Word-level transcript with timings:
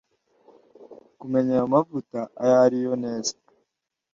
kumenya 1.19 1.51
ayo 1.57 1.65
mavuta 1.73 2.19
ayo 2.41 2.55
ariyo 2.65 2.93
neza, 3.03 3.33